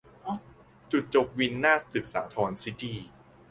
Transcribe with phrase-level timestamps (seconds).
[0.91, 2.97] จุดจบวินหน้าตึกสาธรซิตี้